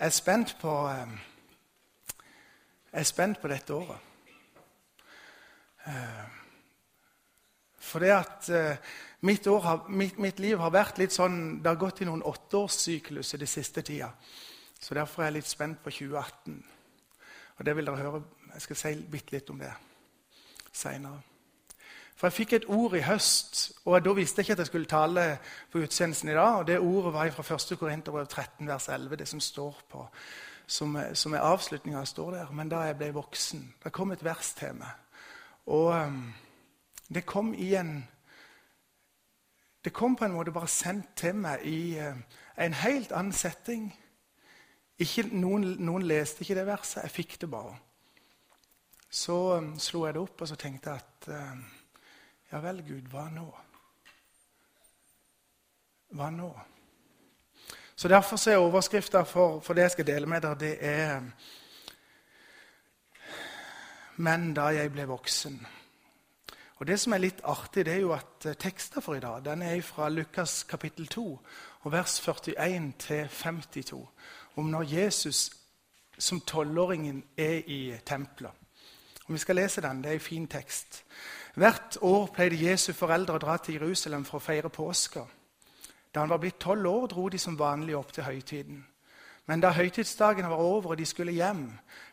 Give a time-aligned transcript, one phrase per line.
[0.00, 1.10] Jeg er spent på eh,
[2.92, 3.98] Jeg er spent på dette året.
[5.84, 6.38] Eh,
[7.84, 11.76] For det at eh, mitt, har, mitt, mitt liv har vært litt sånn Det har
[11.76, 14.08] gått i noen åtteårssykluser de siste tida.
[14.80, 16.56] Så derfor er jeg litt spent på 2018.
[17.58, 18.22] Og det vil dere høre.
[18.54, 19.74] Jeg skal si bitte litt om det
[20.72, 21.29] seinere.
[22.20, 24.88] For jeg fikk et ord i høst, og da visste jeg ikke at jeg skulle
[24.88, 25.22] tale
[25.72, 26.58] på utsendelsen i dag.
[26.58, 27.78] og Det ordet var fra 1.
[27.78, 30.04] Korinterbrev 13, vers 11, det som står på,
[30.66, 32.50] som, som er avslutninga står der.
[32.52, 34.92] Men da jeg ble voksen Det kom et vers til meg.
[35.66, 36.34] Og um,
[37.08, 38.08] det kom i en
[39.84, 42.16] Det kom på en måte bare sendt til meg i uh,
[42.58, 43.94] en helt annen setting.
[44.98, 47.02] Ikke, noen, noen leste ikke det verset.
[47.02, 47.76] Jeg fikk det bare.
[49.10, 51.79] Så um, slo jeg det opp og så tenkte jeg at um,
[52.52, 53.46] ja vel, Gud, hva nå?
[56.18, 56.50] Hva nå?
[57.96, 61.20] Så Derfor så er overskrifta for, for det jeg skal dele med dere, det er
[64.16, 65.66] Men da jeg ble voksen.
[66.76, 69.44] Og Det som er litt artig, det er jo at eh, teksten for i dag
[69.44, 71.24] den er fra Lukas kapittel 2,
[71.80, 74.08] og vers 41 til 52,
[74.56, 75.50] om når Jesus
[76.18, 78.52] som tolvåringen er i tempelet.
[79.30, 80.02] Og Vi skal lese den.
[80.02, 81.04] Det er en fin tekst.
[81.54, 85.22] Hvert år pleide Jesu foreldre å dra til Jerusalem for å feire påska.
[86.14, 88.80] Da han var blitt tolv år, dro de som vanlig opp til høytiden.
[89.46, 91.62] Men da høytidsdagen var over og de skulle hjem,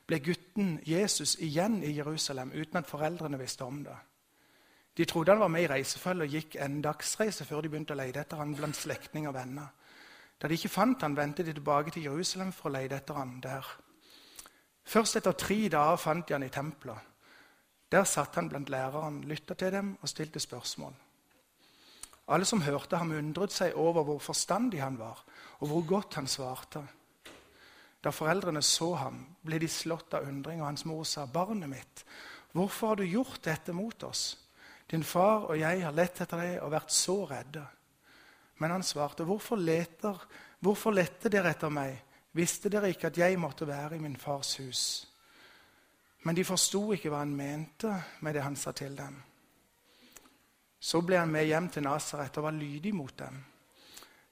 [0.05, 3.97] ble gutten Jesus igjen i Jerusalem uten at foreldrene visste om det.
[4.97, 7.97] De trodde han var med i reisefølget og gikk en dagsreise før de begynte å
[7.97, 9.73] lete etter han blant slektninger og venner.
[10.37, 13.39] Da de ikke fant han, vendte de tilbake til Jerusalem for å lete etter han
[13.41, 13.65] der.
[14.87, 16.99] Først etter tre dager fant de han i tempelet.
[17.91, 20.93] Der satt han blant lærerne, lytta til dem og stilte spørsmål.
[22.27, 25.21] Alle som hørte ham, undret seg over hvor forstandig han var,
[25.59, 26.83] og hvor godt han svarte.
[28.03, 32.03] Da foreldrene så ham, ble de slått av undring, og hans mor sa, 'Barnet mitt,
[32.51, 34.37] hvorfor har du gjort dette mot oss?'
[34.87, 37.67] 'Din far og jeg har lett etter deg og vært så redde.'
[38.59, 40.27] Men han svarte, 'Hvorfor leter,
[40.59, 44.57] hvorfor lette dere etter meg?' 'Visste dere ikke at jeg måtte være i min fars
[44.57, 45.07] hus?'
[46.23, 49.21] Men de forsto ikke hva han mente med det han sa til dem.
[50.79, 53.43] Så ble han med hjem til Nasaret og var lydig mot dem.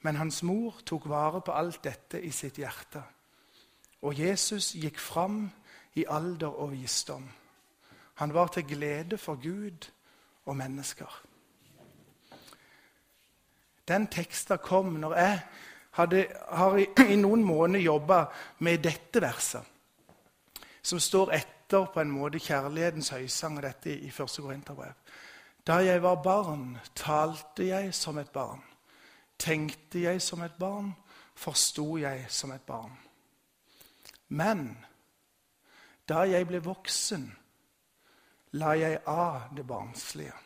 [0.02, 3.04] Men hans mor tok vare på alt dette i sitt hjerte.
[4.02, 5.50] Og Jesus gikk fram
[5.96, 7.30] i alder og visdom.
[8.16, 9.90] Han var til glede for Gud
[10.46, 11.22] og mennesker.
[13.88, 15.40] Den teksten kom når jeg
[15.96, 18.26] hadde, har i, i noen måneder jobba
[18.66, 19.64] med dette verset,
[20.82, 24.38] som står etter på en måte kjærlighetens høysang, og dette i 1.
[24.38, 24.94] Korinterbrev.
[25.66, 28.62] Da jeg var barn, talte jeg som et barn.
[29.42, 30.94] Tenkte jeg som et barn,
[31.36, 32.94] forsto jeg som et barn.
[34.30, 34.78] Men
[36.08, 37.26] da jeg ble voksen,
[38.62, 40.38] la jeg av det barnslige.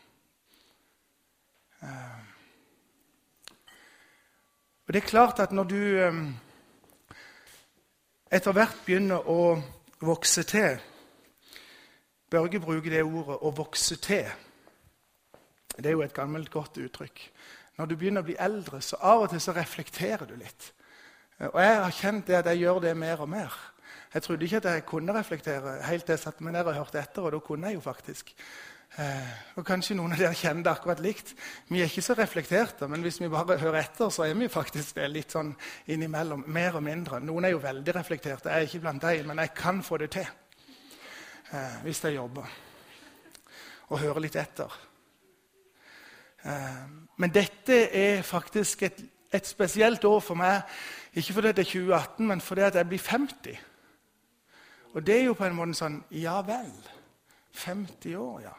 [1.84, 2.39] Eh,
[4.90, 6.16] Og det er klart at når du eh,
[8.34, 9.54] etter hvert begynner å
[10.02, 10.80] vokse til
[12.30, 14.34] Børge bruker det ordet 'å vokse til'.
[15.76, 17.22] Det er jo et gammelt, godt uttrykk.
[17.78, 20.72] Når du begynner å bli eldre, så av og til så reflekterer du litt.
[21.38, 23.54] Og jeg har kjent det at jeg gjør det mer og mer.
[24.14, 26.98] Jeg trodde ikke at jeg kunne reflektere helt til jeg satte meg ned og hørte
[26.98, 28.34] etter, og da kunne jeg jo faktisk.
[28.98, 31.30] Eh, og Kanskje noen av dere kjenner det akkurat likt.
[31.68, 34.96] Vi er ikke så reflekterte, men hvis vi bare hører etter, så er vi faktisk
[34.98, 35.52] det litt sånn
[35.86, 36.42] innimellom.
[36.50, 37.20] Mer og mindre.
[37.22, 38.50] Noen er jo veldig reflekterte.
[38.50, 42.50] Jeg er ikke blant dem, men jeg kan få det til eh, hvis jeg jobber.
[43.90, 44.74] Og hører litt etter.
[46.42, 46.84] Eh,
[47.22, 50.66] men dette er faktisk et, et spesielt år for meg.
[51.14, 53.66] Ikke fordi det er 2018, men fordi jeg blir 50.
[54.94, 56.74] Og det er jo på en måte sånn Ja vel.
[57.54, 58.56] 50 år, ja.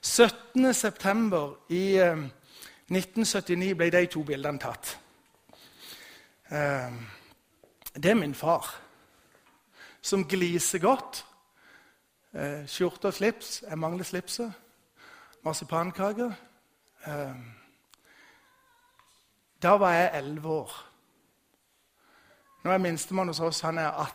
[0.00, 0.74] 17.
[0.74, 2.16] september i eh,
[2.90, 4.98] 1979 ble de to bildene tatt.
[6.50, 6.92] Eh,
[7.94, 8.80] det er min far,
[10.00, 11.24] som gliser godt.
[12.34, 13.64] Eh, skjorte og slips.
[13.68, 14.52] Jeg mangler slipset.
[15.44, 16.34] Marsipankake.
[17.06, 17.34] Eh,
[19.62, 20.72] da var jeg 11 år.
[22.64, 24.14] Nå er minstemann hos oss han er 18,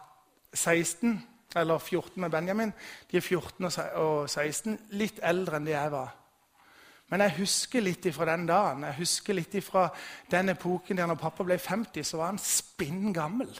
[0.54, 2.74] 16, eller 14 med Benjamin.
[3.12, 6.16] De er 14 og 16, litt eldre enn det jeg var.
[7.12, 9.90] Men jeg husker litt fra den dagen, jeg husker litt fra
[10.32, 13.52] den epoken der når pappa ble 50, så var han spinn gammel.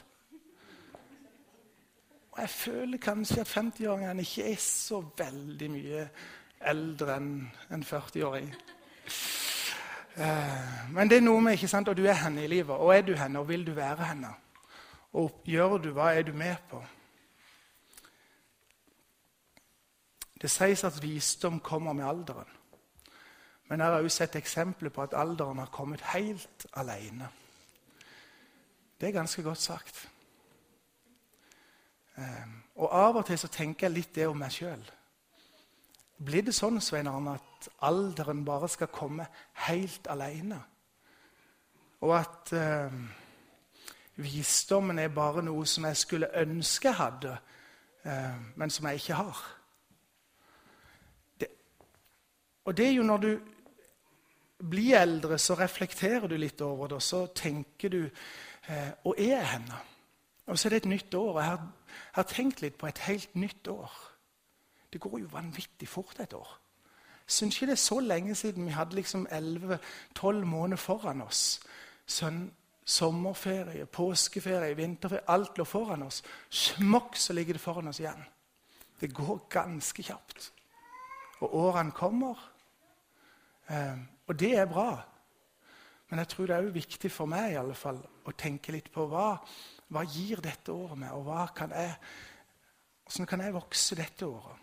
[2.34, 6.08] Og jeg føler kanskje at 50-åringene ikke er så veldig mye
[6.66, 7.28] eldre enn
[7.76, 8.48] en 40-åring.
[10.94, 12.74] Men det er noe med ikke sant, Og du er henne i livet.
[12.74, 14.34] Og er du henne, og vil du være henne?
[15.12, 16.82] Og gjør du, hva er du med på?
[20.44, 22.50] Det sies at visdom kommer med alderen.
[23.70, 27.30] Men jeg har også sett eksempler på at alderen har kommet helt alene.
[29.00, 30.08] Det er ganske godt sagt.
[32.18, 34.84] Ehm, og av og til så tenker jeg litt det om meg sjøl.
[36.24, 39.26] Blir det sånn Svein Arne, at alderen bare skal komme
[39.66, 40.60] helt alene?
[42.04, 42.94] Og at eh,
[44.20, 47.34] visdommen er bare noe som jeg skulle ønske jeg hadde,
[48.04, 49.42] eh, men som jeg ikke har?
[51.40, 51.50] Det,
[52.64, 53.30] og det er jo når du
[54.70, 59.36] blir eldre, så reflekterer du litt over det, og så tenker du eh, Og er
[59.36, 59.80] jeg henne?
[60.46, 61.32] Og så er det et nytt år.
[61.32, 63.92] og Jeg har, jeg har tenkt litt på et helt nytt år.
[64.92, 66.58] Det går jo vanvittig fort et år.
[67.26, 71.60] Syns ikke det er så lenge siden vi hadde liksom 11-12 måneder foran oss.
[72.06, 72.50] Sånn,
[72.84, 76.22] sommerferie, påskeferie, vinterferie Alt lå foran oss.
[76.50, 78.24] Smokk, så ligger det foran oss igjen.
[79.00, 80.52] Det går ganske kjapt.
[81.40, 82.53] Og årene kommer.
[83.68, 84.90] Um, og det er bra.
[86.10, 89.06] Men jeg tror det er viktig for meg i alle fall, å tenke litt på
[89.10, 89.38] hva,
[89.92, 91.92] hva gir dette året meg, og kan jeg,
[93.08, 94.56] hvordan kan jeg vokse dette året?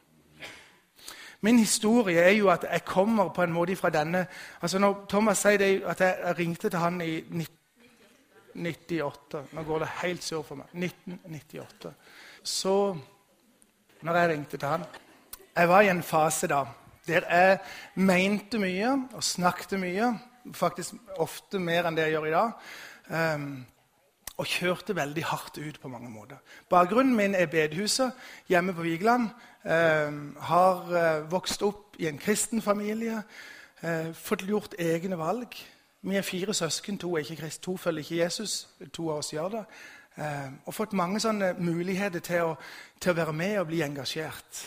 [1.41, 4.27] Min historie er jo at jeg kommer på en måte fra denne
[4.61, 9.79] altså Når Thomas sier det, at jeg, jeg ringte til han i 1998 Nå går
[9.79, 10.65] det helt sur for meg.
[10.73, 11.93] 1998.
[12.43, 12.97] Så
[14.01, 14.83] når jeg ringte til han
[15.55, 16.65] Jeg var i en fase da
[17.11, 17.59] der jeg
[17.95, 20.13] mente mye og snakket mye.
[20.57, 22.71] Faktisk ofte mer enn det jeg gjør i dag.
[23.11, 23.45] Um,
[24.41, 26.39] og kjørte veldig hardt ut på mange måter.
[26.71, 28.15] Bakgrunnen min er bedehuset
[28.49, 29.27] hjemme på Vigeland.
[29.61, 30.09] Eh,
[30.41, 30.87] har
[31.29, 33.19] vokst opp i en kristen familie.
[33.83, 35.55] Eh, fått gjort egne valg.
[36.01, 36.97] Vi er fire søsken.
[36.97, 38.67] To er ikke krist, to følger ikke Jesus.
[38.93, 39.63] To av oss gjør det.
[40.17, 42.55] Eh, og fått mange sånne muligheter til å,
[42.99, 44.65] til å være med og bli engasjert.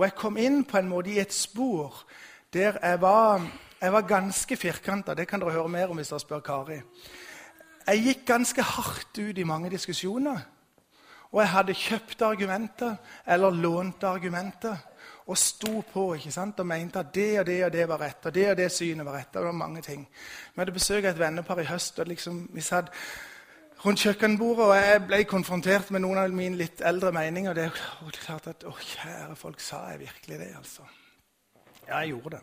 [0.00, 2.06] Og jeg kom inn på en måte i et spor
[2.54, 3.42] der jeg var,
[3.80, 5.14] jeg var ganske firkanta.
[5.14, 6.78] Det kan dere høre mer om hvis dere spør Kari.
[7.84, 10.40] Jeg gikk ganske hardt ut i mange diskusjoner.
[11.30, 14.80] Og jeg hadde kjøpt argumenter eller lånt argumenter
[15.26, 16.64] og sto på ikke sant?
[16.64, 18.26] og mente at det og det og det var rett.
[18.26, 19.36] og det og det synet var rett.
[19.36, 20.08] og det var mange ting.
[20.54, 21.98] Vi hadde besøk av et vennepar i høst.
[21.98, 22.88] og liksom, Vi satt
[23.84, 27.56] rundt kjøkkenbordet, og jeg ble konfrontert med noen av mine litt eldre meninger.
[27.56, 30.86] Det er klart at Å, kjære folk, sa jeg virkelig det, altså?
[31.86, 32.42] Ja, jeg gjorde det.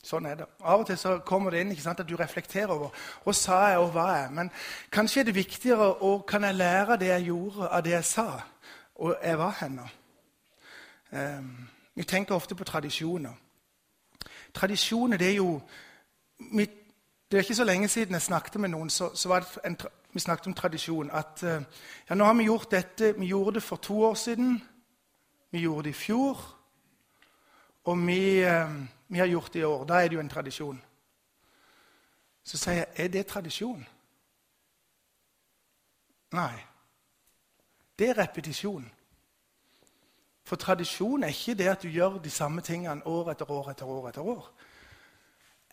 [0.00, 0.46] Sånn er det.
[0.64, 2.94] Av og til så kommer det inn ikke sant, at du reflekterer over
[3.24, 4.50] hva sa jeg og hva jeg Men
[4.92, 8.26] kanskje er det viktigere og kan jeg lære det jeg gjorde, av det jeg sa,
[8.94, 9.86] og jeg var henne.
[11.12, 13.36] Um, vi tenker ofte på tradisjoner.
[14.54, 15.60] Tradisjoner det er jo
[17.30, 19.76] Det er ikke så lenge siden jeg snakket med noen, så, så en,
[20.12, 21.10] vi snakket om tradisjon.
[21.10, 21.62] At uh,
[22.08, 23.14] ja, nå har vi gjort dette.
[23.18, 24.62] Vi gjorde det for to år siden.
[25.50, 26.40] Vi gjorde det i fjor.
[27.84, 28.74] Og vi uh,
[29.12, 29.84] vi har gjort det i år.
[29.84, 30.82] Da er det jo en tradisjon.
[32.44, 33.82] Så sier jeg, er det tradisjon?
[36.32, 36.54] Nei.
[37.98, 38.86] Det er repetisjon.
[40.46, 43.86] For tradisjon er ikke det at du gjør de samme tingene år etter år etter
[43.86, 44.08] år.
[44.08, 44.46] etter år.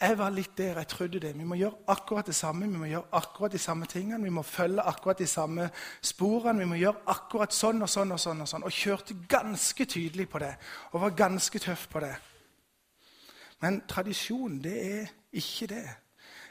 [0.01, 1.31] Jeg var litt der jeg trodde det.
[1.37, 2.67] Vi må gjøre akkurat det samme.
[2.69, 4.23] Vi må gjøre akkurat de samme tingene.
[4.23, 5.69] Vi må følge akkurat de samme
[6.01, 6.59] sporene.
[6.59, 8.41] Vi må gjøre akkurat sånn og sånn og sånn.
[8.41, 8.63] Og sånn.
[8.63, 10.53] Og kjørte ganske tydelig på det.
[10.91, 12.13] Og var ganske tøff på det.
[13.61, 15.87] Men tradisjon, det er ikke det.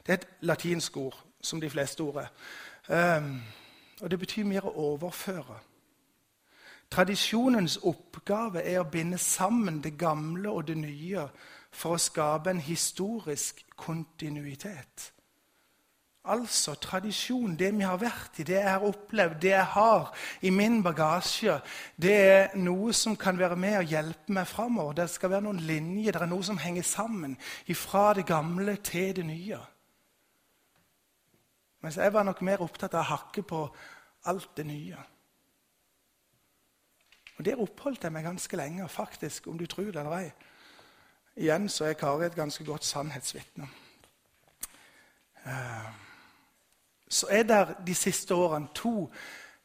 [0.06, 2.34] Det er et latinsk ord, som de fleste ord er.
[3.18, 3.42] Um,
[4.00, 5.60] og det betyr mer å overføre.
[6.90, 11.28] Tradisjonens oppgave er å binde sammen det gamle og det nye
[11.76, 15.10] for å skape en historisk kontinuitet.
[16.26, 20.08] Altså tradisjon, det vi har vært i, det jeg har opplevd, det jeg har
[20.42, 21.60] i min bagasje,
[22.02, 24.96] det er noe som kan være med og hjelpe meg framover.
[24.98, 27.36] Det skal være noen linjer, det er noe som henger sammen
[27.78, 29.60] fra det gamle til det nye.
[31.86, 33.62] Mens jeg var nok mer opptatt av å hakke på
[34.26, 34.98] alt det nye.
[37.36, 40.30] Og Der oppholdt jeg meg ganske lenge, faktisk, om du tror det eller ei.
[41.36, 43.68] Igjen så er Kari et ganske godt sannhetsvitne.
[45.46, 45.92] Uh,
[47.08, 49.10] så er det de siste årene to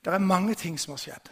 [0.06, 1.30] Det er mange ting som har skjedd.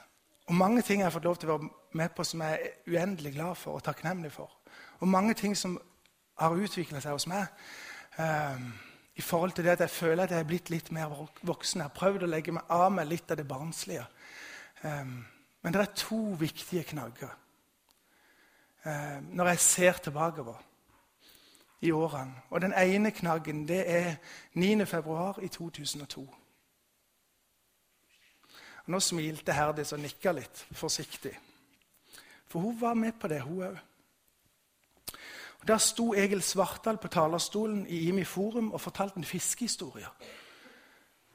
[0.48, 2.92] Og mange ting jeg har fått lov til å være med på som jeg er
[2.94, 4.52] uendelig glad for og takknemlig for.
[5.00, 5.80] Og mange ting som
[6.38, 7.48] har utvikla seg hos meg.
[8.18, 8.74] Um,
[9.16, 11.10] I forhold til det at jeg føler at jeg er blitt litt mer
[11.42, 11.82] voksen.
[11.82, 14.06] Jeg har prøvd å legge meg av meg litt av det barnslige.
[14.84, 15.26] Um,
[15.62, 17.34] men det er to viktige knagger
[19.32, 20.58] når jeg ser tilbakeover
[21.82, 22.42] i årene.
[22.50, 24.16] Og den ene knaggen det er
[24.54, 24.86] 9.
[24.86, 26.26] februar i 2002.
[28.90, 31.36] Nå smilte Herdis og nikka litt forsiktig.
[32.50, 33.78] For hun var med på det, hun òg.
[35.68, 40.08] Der sto Egil Svartdal på talerstolen i IMI Forum og fortalte en fiskehistorie.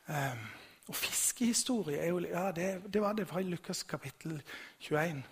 [0.08, 0.40] Um,
[0.88, 4.42] og fiskehistorie er jo, ja, det, det, var det fra Lukas kapittel
[4.80, 5.22] 21.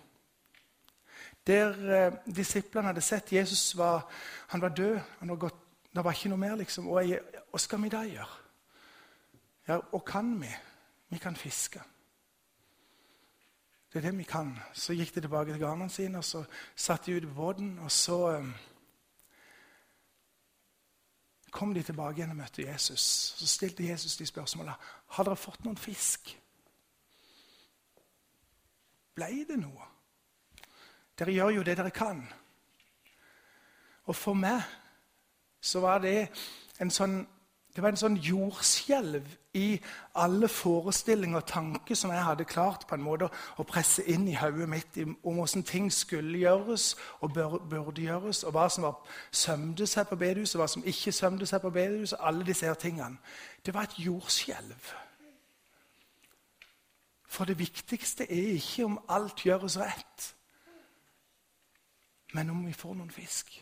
[1.47, 4.07] Der eh, disiplene hadde sett Jesus var,
[4.47, 5.59] han var død, han var gått,
[5.95, 6.55] det var ikke noe mer.
[6.55, 6.87] liksom.
[6.87, 7.03] Og
[7.51, 8.39] hva skal vi da gjøre?
[9.67, 10.49] Ja, og kan vi?
[11.09, 11.81] Vi kan fiske.
[13.93, 14.59] Det er det vi kan.
[14.73, 16.43] Så gikk de tilbake til garnene sine og så
[16.75, 17.79] satte de ut på båten.
[17.79, 18.53] Og så um,
[21.51, 22.99] kom de tilbake igjen og møtte Jesus.
[23.37, 24.75] Så stilte Jesus de spørsmålene.
[25.07, 26.33] Har dere fått noen fisk?
[29.13, 29.92] Ble det noe?
[31.19, 32.23] Dere gjør jo det dere kan.
[34.05, 34.61] Og for meg
[35.63, 36.27] så var det
[36.81, 37.21] en sånn
[37.73, 39.79] det var en sånn jordskjelv i
[40.21, 44.35] alle forestillinger og tanker som jeg hadde klart på en måte å presse inn i
[44.37, 46.91] hodet mitt om hvordan ting skulle gjøres
[47.25, 51.49] og burde gjøres, og hva som var sømde seg på bedehuset, hva som ikke sømde
[51.49, 52.19] seg på bedehuset.
[52.21, 53.17] Alle disse her tingene.
[53.65, 54.93] Det var et jordskjelv.
[57.25, 60.29] For det viktigste er ikke om alt gjøres rett,
[62.33, 63.53] men om vi får noen fisk.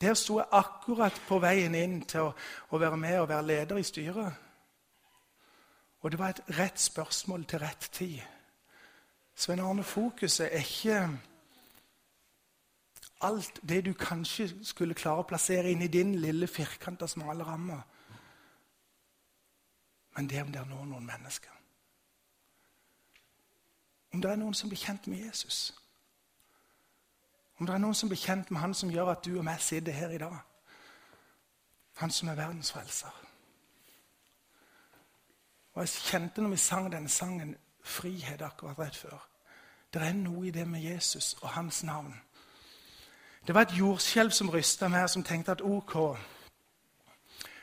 [0.00, 2.32] Der sto jeg akkurat på veien inn til å,
[2.68, 4.42] å, være med og være leder i styret.
[6.04, 8.18] Og det var et rett spørsmål til rett tid.
[9.36, 11.00] Svein Arne, fokuset er ikke
[13.24, 17.80] alt det du kanskje skulle klare å plassere inn i din lille firkanta, smale ramme.
[20.16, 21.52] Men det er om det er noen, mennesker.
[24.12, 25.72] Om det er noen som blir kjent med Jesus.
[27.58, 29.60] Om det er noen som blir kjent med han som gjør at du og meg
[29.64, 30.36] sitter her i dag.
[31.96, 33.22] Han som er verdens frelser.
[35.74, 39.18] Og Jeg kjente når vi sang denne sangen, frihet akkurat rett før.
[39.92, 42.14] Det er noe i det med Jesus og hans navn.
[43.46, 46.16] Det var et jordskjelv som rysta meg, som tenkte at ok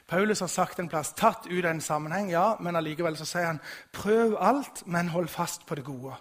[0.08, 3.62] Paulus har sagt en plass tatt ut en sammenheng, ja, men allikevel så sier han
[3.92, 6.16] prøv alt, men hold fast på det gode.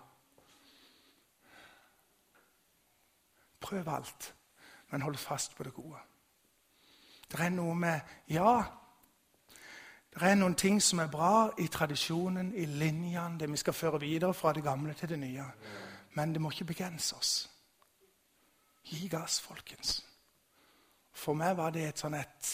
[3.62, 4.34] Prøv alt,
[4.90, 5.98] men hold fast på det gode.
[7.32, 8.62] Det er noe med Ja,
[10.12, 14.00] det er noen ting som er bra i tradisjonen, i linjene, det vi skal føre
[14.00, 15.46] videre fra det gamle til det nye.
[16.14, 17.30] Men det må ikke begrense oss.
[18.84, 20.02] Gi gass, folkens.
[21.12, 22.50] For meg var det et sånn et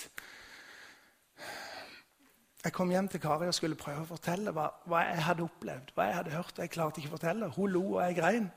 [2.65, 5.93] Jeg kom hjem til Kari og skulle prøve å fortelle hva, hva jeg hadde opplevd.
[5.95, 6.59] hva jeg hadde hørt.
[6.59, 7.51] Jeg klarte ikke å fortelle.
[7.57, 8.51] Hun lo, og jeg grein.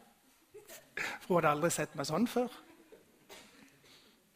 [1.21, 2.51] For hun hadde aldri sett meg sånn før.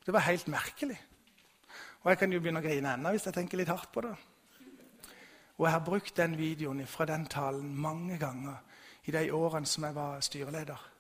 [0.06, 0.98] Det var helt merkelig.
[2.04, 4.14] Og jeg kan jo begynne å grine ennå hvis jeg tenker litt hardt på det.
[5.56, 8.60] Og jeg har brukt den videoen fra den talen mange ganger
[9.06, 10.92] i de årene som jeg var styreleder.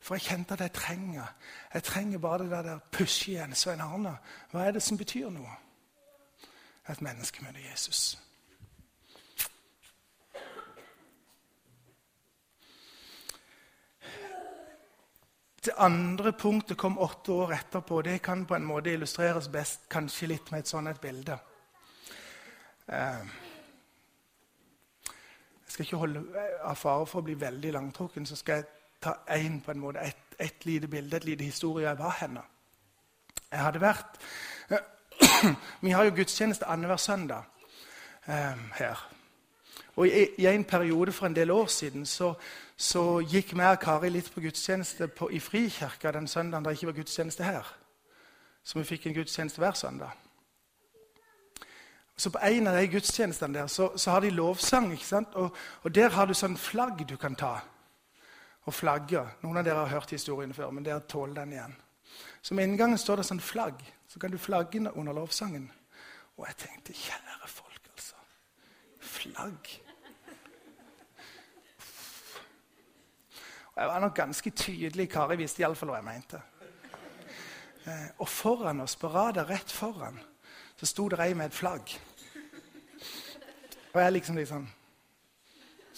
[0.00, 1.34] For jeg kjente at jeg trenger
[1.74, 3.54] Jeg trenger bare det der pushet igjen.
[3.54, 4.16] Svein Arne,
[4.50, 5.56] hva er det som betyr noe?
[6.88, 8.27] Et menneske møter Jesus.
[15.68, 18.02] Det andre punktet kom åtte år etterpå.
[18.02, 21.34] Det kan på en måte illustreres best kanskje litt med et sånt et bilde.
[22.88, 23.26] Eh,
[25.04, 26.22] jeg skal ikke holde
[26.64, 28.64] Av fare for å bli veldig langtrukken så skal jeg
[29.04, 31.84] ta en, på en måte, et, et lite bilde, et lite historie.
[31.84, 32.46] Jeg var henne.
[33.50, 34.18] Jeg hadde vært
[35.84, 37.44] Vi har jo gudstjeneste annenhver søndag
[38.24, 39.04] eh, her.
[39.98, 42.32] Og i, i, en periode for en del år siden så,
[42.78, 46.92] så gikk vi og Kari litt på gudstjeneste på, i Frikirka den søndagen det ikke
[46.92, 47.72] var gudstjeneste her.
[48.62, 50.12] Så vi fikk en gudstjeneste hver søndag.
[52.16, 54.92] Så På en av de gudstjenestene der så, så har de lovsang.
[54.92, 55.34] ikke sant?
[55.34, 57.60] Og, og, Der har du sånn flagg du kan ta
[58.66, 59.24] og flagge.
[59.42, 61.76] Noen av dere har hørt historien før, men dere tåler den igjen.
[62.42, 63.82] Så Med inngangen står det sånn flagg.
[64.08, 65.70] Så kan du flagge under lovsangen.
[66.36, 68.14] Og jeg tenkte, kjære folk, altså.
[69.00, 69.87] Flagg.
[73.78, 75.04] Jeg var nok ganske tydelig.
[75.10, 76.38] Kari visste iallfall hva jeg mente.
[77.86, 80.18] Eh, og foran oss, på rada rett foran,
[80.76, 81.92] så sto det ei med et flagg.
[83.92, 84.66] Og jeg liksom liksom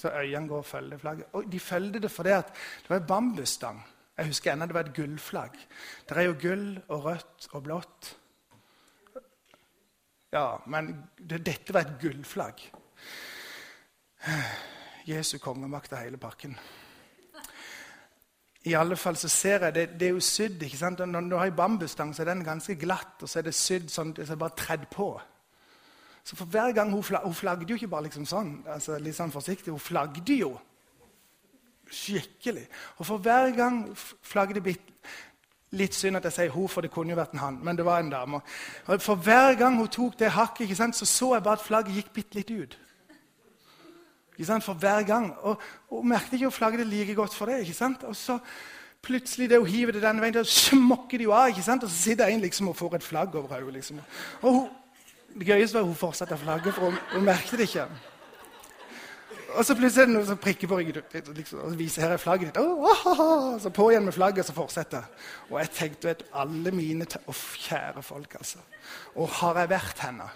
[0.00, 1.26] Så øynene går og følger flagget.
[1.32, 3.82] Og de følger det fordi det var en bambusstang.
[4.16, 5.58] Jeg husker ennå det var et gullflagg.
[6.08, 8.16] Det er jo gull og rødt og blått.
[10.32, 12.72] Ja, men det, dette var et gullflagg.
[15.12, 16.56] Jesu kongemakt og hele pakken.
[18.64, 20.62] I alle fall så ser jeg, Det, det er jo sydd.
[20.62, 20.98] ikke sant?
[20.98, 23.88] Når du har en bambusstang, så er den ganske glatt, og så er det sydd
[23.90, 25.20] sånn det er bare tredd på.
[26.24, 29.16] Så for hver gang Hun, flag, hun flagde jo ikke bare liksom sånn, altså litt
[29.16, 30.58] sånn forsiktig, hun flagde jo
[31.90, 32.66] skikkelig.
[32.98, 34.76] Og for hver gang flagget det
[35.70, 37.58] Litt synd at jeg sier hun, for det kunne jo vært en han.
[37.62, 38.40] Men det var en dame.
[38.86, 41.62] Og For hver gang hun tok det hakket, ikke sant, så så jeg bare at
[41.62, 42.78] flagget gikk bitte litt ut.
[44.46, 45.30] For hver gang.
[45.42, 47.62] Og hun merket ikke å flagge det like godt for det.
[48.08, 48.38] Og så
[49.02, 51.48] plutselig det hun hiver det denne veien, så smokker de jo av.
[51.48, 51.84] ikke sant?
[51.84, 53.74] Og så sitter en liksom og får et flagg over hodet.
[53.80, 54.00] Liksom.
[54.42, 54.68] Og hun,
[55.38, 57.86] det gøyeste var at hun fortsatte å flagge, for hun, hun merket det ikke.
[59.50, 62.22] Og så plutselig er det noen som prikker på ryggen liksom, og viser her er
[62.22, 62.60] flagget ditt.
[62.62, 65.08] Oh, oh, oh, så på igjen med flagget, så fortsetter
[65.50, 68.62] Og jeg tenkte vet, alle mine Uff, kjære folk, altså.
[69.16, 70.28] Og har jeg vært henne?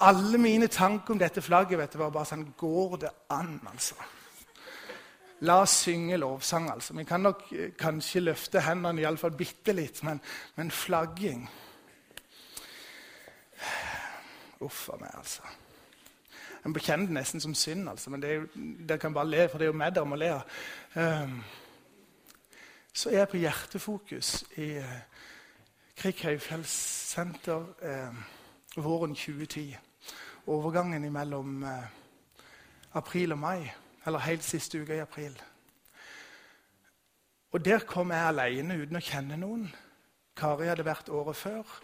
[0.00, 3.96] Alle mine tanker om dette flagget vet du, var bare sånn Går det an, altså?
[5.44, 6.94] La oss synge lovsang, altså.
[6.96, 10.20] Vi kan nok eh, kanskje løfte hendene iallfall bitte litt, men,
[10.56, 11.46] men flagging
[14.64, 15.42] Uff a meg, altså.
[16.64, 19.70] En bekjenner det nesten som synd, altså, men dere kan bare le, for det er
[19.70, 20.30] jo meg dere må le.
[20.96, 21.36] Um,
[22.96, 24.96] så er jeg på Hjertefokus i uh,
[26.00, 28.24] høyfjellssenter uh,
[28.82, 29.76] våren 2010.
[30.46, 31.84] Overgangen mellom uh,
[32.98, 33.70] april og mai,
[34.06, 35.34] eller helt siste uke i april.
[37.52, 39.70] Og Der kom jeg alene uten å kjenne noen.
[40.36, 41.78] Kari hadde vært året før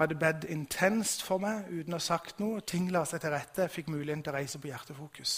[0.00, 2.62] hadde bedt intenst for meg uten å ha sagt noe.
[2.64, 3.66] Ting la seg til rette.
[3.66, 5.34] Jeg fikk muligheten til å reise på Hjertefokus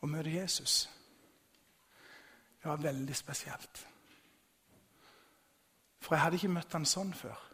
[0.00, 0.88] og møte Jesus.
[2.58, 3.84] Det var veldig spesielt.
[6.00, 7.46] For jeg hadde ikke møtt han sånn før.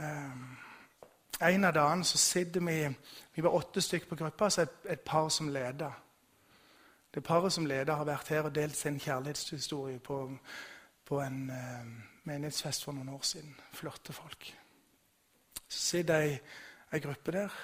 [0.00, 0.56] Um,
[1.48, 2.96] en av dagene så sitter vi
[3.34, 5.92] Vi var åtte stykker på gruppa, så et, et par som leder.
[7.14, 10.38] Det paret som leder, har vært her og delt sin kjærlighetshistorie på,
[11.04, 13.56] på en um, menighetsfest for noen år siden.
[13.72, 14.56] Flotte folk.
[15.68, 16.38] Så sitter ei,
[16.92, 17.56] ei gruppe der.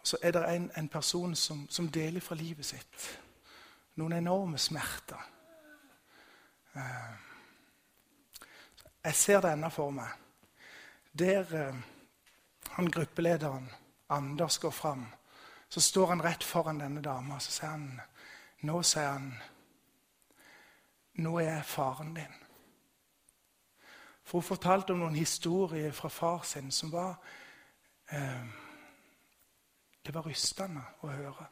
[0.00, 3.08] Og så er det en, en person som, som, deler fra livet sitt.
[3.96, 5.28] Noen enorme smerter.
[6.76, 7.14] Uh,
[9.04, 10.12] jeg ser det ennå for meg.
[11.18, 11.76] Der uh,
[12.70, 13.70] han gruppelederen,
[14.08, 15.06] Anders, går fram,
[15.68, 18.00] så står han rett foran denne dama og så sier han,
[18.62, 19.32] Nå sier han,
[21.14, 22.34] nå er jeg faren din.
[24.22, 27.16] For hun fortalte om noen historier fra far sin som var
[28.12, 28.44] eh,
[30.06, 31.48] Det var rystende å høre.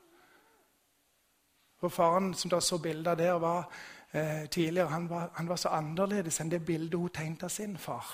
[1.81, 3.69] For Faren som da så bilder der, var
[4.13, 7.79] eh, tidligere, han var, han var, så annerledes enn det bildet hun tegnet av sin
[7.79, 8.07] far.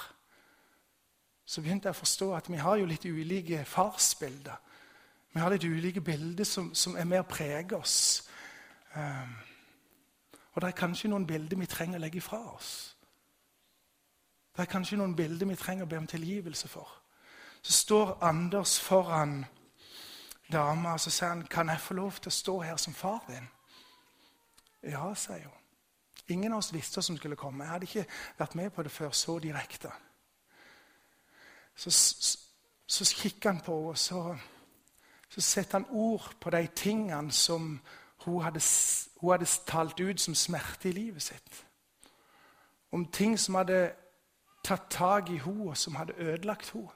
[1.47, 4.57] Så begynte jeg å forstå at vi har jo litt ulike farsbilder.
[5.33, 8.29] Vi har litt ulike bilder som, som er å preger oss.
[8.97, 9.35] Um,
[10.55, 12.97] og det er kanskje noen bilder vi trenger å legge fra oss.
[14.57, 16.89] Det er kanskje noen bilder vi trenger å be om tilgivelse for.
[17.63, 19.45] Så står Anders foran
[20.53, 23.25] dama og så sier han, 'Kan jeg få lov til å stå her som far
[23.29, 23.49] din?'
[24.83, 25.61] Ja, sier hun.
[26.29, 27.65] Ingen av oss visste hva som skulle komme.
[27.65, 28.07] Jeg hadde ikke
[28.39, 29.93] vært med på det før så direkte.
[31.77, 31.91] Så,
[32.87, 34.37] så, kikker han på henne, så,
[35.29, 37.81] så setter han ord på de tingene som
[38.25, 38.61] hun hadde,
[39.21, 41.65] hun hadde talt ut som smerte i livet sitt.
[42.93, 43.93] Om ting som hadde
[44.65, 46.89] tatt tak i henne, og som hadde ødelagt henne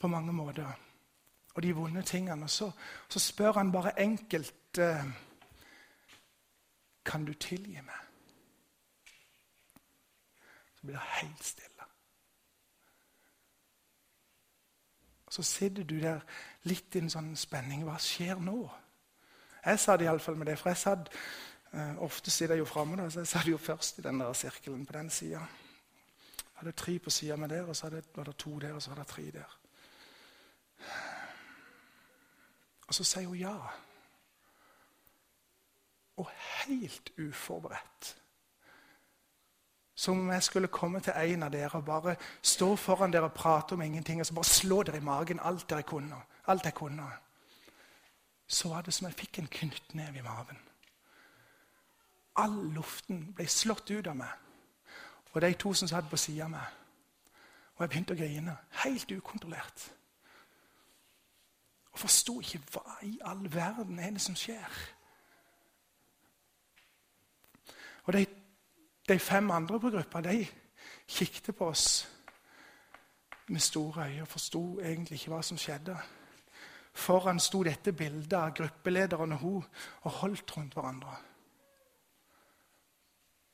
[0.00, 0.72] på mange måter.
[1.54, 2.44] Og de vonde tingene.
[2.44, 2.70] Og så,
[3.08, 5.04] så spør han bare enkelt eh,
[7.04, 8.00] Kan du tilgi meg?
[10.74, 11.84] Så blir det helt stille.
[15.23, 16.22] Og Så sitter du der
[16.70, 17.82] litt i en sånn spenning.
[17.88, 18.60] Hva skjer nå?
[19.64, 21.10] Jeg satt iallfall med det, for jeg satt
[21.72, 24.86] eh, ofte sitter jeg jo framme, så jeg satt jo først i den der sirkelen
[24.86, 25.42] på den sida
[26.64, 28.96] hadde tre på sida med der, og så var det to der, og så var
[28.96, 29.58] det tre der.
[32.86, 33.56] Og så sier hun ja.
[36.16, 38.16] Og helt uforberedt.
[39.94, 43.32] Som om jeg skulle komme til en av dere og bare stå foran dere og
[43.32, 44.20] prate om ingenting.
[44.20, 46.16] Og så bare slå dere i magen alt dere kunne.
[46.46, 47.10] Alt jeg kunne.
[48.46, 50.58] Så var det som jeg fikk en knyttneve i maven.
[52.36, 54.32] All luften ble slått ut av meg.
[55.32, 56.80] Og de to som satt på sida av meg.
[57.74, 58.56] Og jeg begynte å grine.
[58.84, 59.86] Helt ukontrollert.
[61.94, 64.78] Og forsto ikke hva i all verden er det som skjer.
[68.04, 68.24] Og de,
[69.08, 70.46] de fem andre på gruppa de
[71.08, 72.08] kikket på oss
[73.48, 75.96] med store øyne og forsto egentlig ikke hva som skjedde.
[76.94, 79.64] Foran sto dette bildet av gruppelederen og hun
[80.02, 81.16] og holdt rundt hverandre.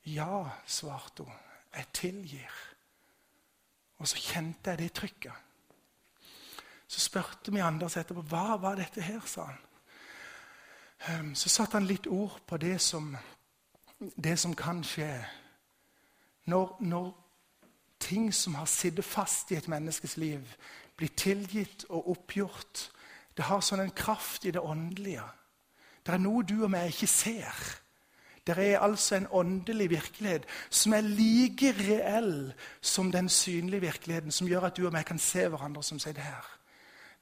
[0.07, 1.33] Ja, svarte hun.
[1.77, 2.53] Jeg tilgir.
[3.99, 5.33] Og så kjente jeg det trykket.
[6.87, 9.59] Så spurte vi Anders etterpå hva var dette her, sa han.
[11.09, 13.17] Um, så satte han litt ord på det som,
[13.99, 15.13] det som kan skje
[16.51, 17.11] når, når
[18.01, 20.41] ting som har sittet fast i et menneskes liv,
[20.97, 22.89] blir tilgitt og oppgjort.
[23.37, 25.25] Det har sånn en kraft i det åndelige.
[26.05, 27.61] Det er noe du og meg ikke ser.
[28.47, 34.49] Det er altså en åndelig virkelighet som er like reell som den synlige virkeligheten, som
[34.49, 36.47] gjør at du og meg kan se hverandre som sier det her.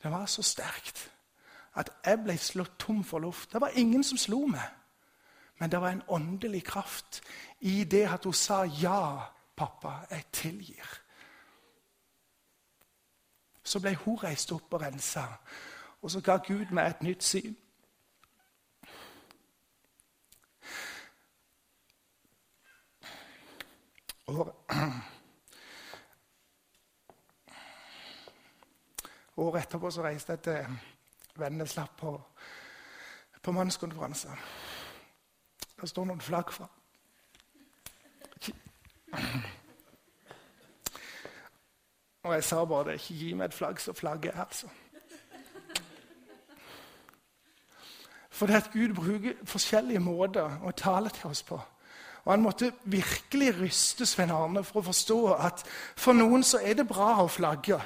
[0.03, 1.09] Det var så sterkt
[1.79, 3.53] at jeg ble slått tom for luft.
[3.53, 4.78] Det var ingen som slo meg.
[5.59, 7.23] Men det var en åndelig kraft
[7.61, 9.21] i det at hun sa ja
[9.57, 11.01] 'Pappa, jeg tilgir'.
[13.62, 15.25] Så ble hun reist opp og rensa,
[16.03, 17.57] og så ga Gud meg et nytt syn.
[24.27, 24.55] Året,
[29.62, 30.66] etterpå så reiste jeg til
[31.37, 32.23] Vennesla på,
[33.42, 34.29] på mannskonferanse.
[35.81, 36.67] Der står noen flagg fra.
[42.23, 42.95] Og jeg sa bare det.
[43.01, 44.69] Ikke gi meg et flagg så flagget er, altså.
[48.31, 51.59] For det at Gud bruker forskjellige måter å tale til oss på.
[52.25, 55.64] Og Han måtte virkelig ryste Svein Arne for å forstå at
[55.97, 57.81] for noen så er det bra å flagge.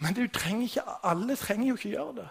[0.00, 2.28] Men trenger ikke, alle trenger jo ikke gjøre det.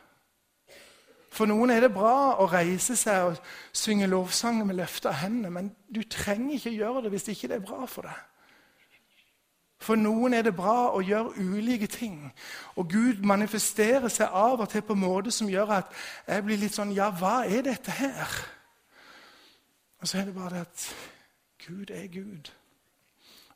[1.37, 3.35] For noen er det bra å reise seg og
[3.75, 7.67] synge lovsanger med løfta hendene, men du trenger ikke gjøre det hvis ikke det er
[7.67, 8.23] bra for deg.
[9.85, 12.31] For noen er det bra å gjøre ulike ting.
[12.81, 15.93] Og Gud manifesterer seg av og til på en måte som gjør at
[16.25, 18.39] jeg blir litt sånn Ja, hva er dette her?
[20.01, 20.87] Og så er det bare det at
[21.67, 22.49] Gud er Gud.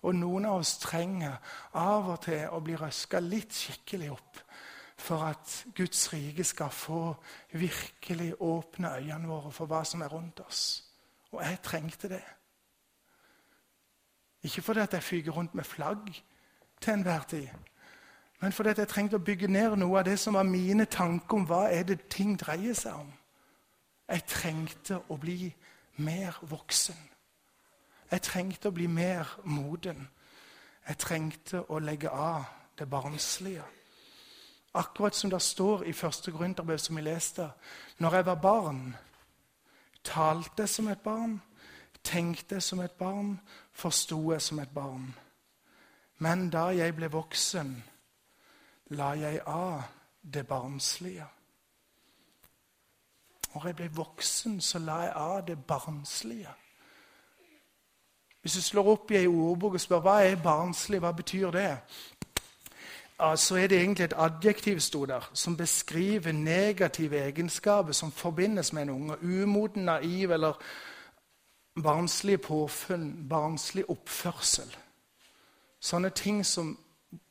[0.06, 1.41] Og noen av oss trenger
[1.74, 4.46] av og til å bli røska litt skikkelig opp
[5.02, 7.16] for at Guds rike skal få
[7.52, 10.84] virkelig åpne øynene våre for hva som er rundt oss.
[11.32, 12.24] Og jeg trengte det.
[14.44, 16.24] Ikke fordi at jeg fyker rundt med flagg
[16.82, 17.48] til enhver tid,
[18.42, 21.38] men fordi at jeg trengte å bygge ned noe av det som var mine tanker
[21.38, 23.12] om hva er det ting dreier seg om.
[24.10, 25.52] Jeg trengte å bli
[26.02, 26.98] mer voksen.
[28.12, 30.10] Jeg trengte å bli mer moden.
[30.88, 33.64] Jeg trengte å legge av det barnslige.
[34.74, 37.50] Akkurat som det står i første Korinterbrev, som vi leste.
[37.98, 38.96] Når jeg var barn,
[40.04, 41.42] talte som et barn,
[42.04, 43.40] tenkte som et barn,
[43.72, 45.16] forsto jeg som et barn.
[46.18, 47.84] Men da jeg ble voksen,
[48.90, 49.84] la jeg av
[50.34, 51.26] det barnslige.
[53.54, 56.54] Når jeg ble voksen, så la jeg av det barnslige.
[58.42, 61.72] Hvis du slår opp i ei ordbok og spør hva er barnslig, hva betyr det?
[63.40, 68.90] Så er det egentlig et adjektiv der, som beskriver negative egenskaper som forbindes med en
[68.90, 69.18] unge.
[69.22, 70.54] Umoden, naiv eller
[71.84, 74.76] barnslig påfunn, barnslig oppførsel.
[75.80, 76.78] Sånne ting som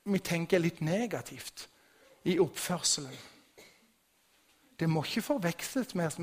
[0.05, 1.69] vi tenker er litt negativt
[2.25, 3.19] i oppførselen.
[4.81, 6.19] Det må ikke forveksles med,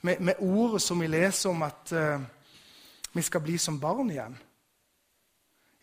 [0.00, 2.20] med, med, ordet som vi leser om at uh,
[3.14, 4.36] vi skal bli som barn igjen.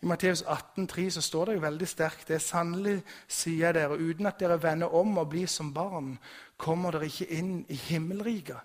[0.02, 2.96] I Matteus 18, 18,3 så står det jo veldig sterkt det er sannelig
[3.30, 6.16] sier dere, uten at dere vender om og blir som barn,
[6.58, 8.58] kommer dere ikke inn i himmelriket.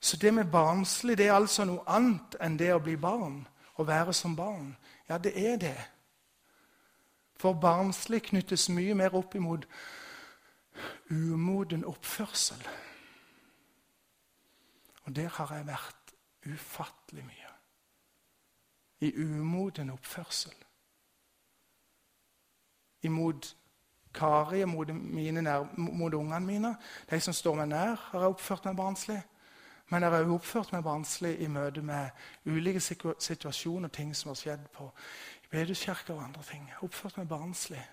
[0.00, 3.40] Så det med barnslig det er altså noe annet enn det å bli barn.
[3.78, 4.76] Å være som barn.
[5.08, 5.78] Ja, det er det.
[7.38, 9.66] For barnslig knyttes mye mer opp imot
[11.10, 12.62] umoden oppførsel.
[15.06, 17.47] Og der har jeg vært ufattelig mye
[19.00, 20.54] i umoden oppførsel.
[23.02, 23.56] Imot
[24.14, 24.88] Kari mot,
[25.76, 26.76] mot ungene mine.
[27.10, 29.20] De som står meg nær, har jeg oppført meg barnslig.
[29.88, 32.10] Men jeg har også oppført meg barnslig i møte med
[32.46, 34.90] ulike situasjoner og ting som har skjedd på
[35.50, 36.66] bedehuskirker og andre ting.
[36.66, 37.84] Jeg har oppført meg barnslig.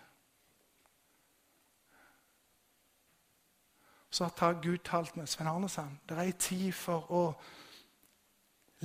[4.10, 5.98] Så har Gud talt med Svein Arne Sand.
[6.10, 7.24] Det er ei tid for å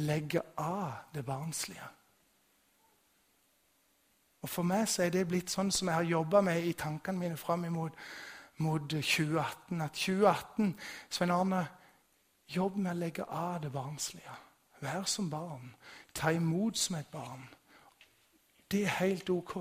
[0.03, 1.87] legge av det barnslige.
[4.43, 7.19] Og For meg så er det blitt sånn som jeg har jobba med i tankene
[7.19, 7.97] mine fram mot,
[8.65, 9.81] mot 2018.
[9.85, 10.75] At 2018
[11.11, 11.67] Svein Arne,
[12.49, 14.37] jobb med å legge av det barnslige.
[14.81, 15.75] Vær som barn.
[16.15, 17.45] Ta imot som et barn.
[18.71, 19.57] Det er helt ok.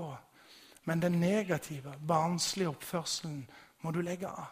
[0.84, 4.48] Men den negative, barnslige oppførselen må du legge av.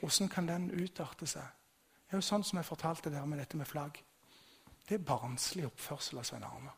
[0.00, 1.44] Hvordan kan den utarte seg?
[2.06, 4.00] Det er jo sånn som jeg fortalte dere med dette med flagg.
[4.88, 6.72] Det er barnslig oppførsel av Svein Arne.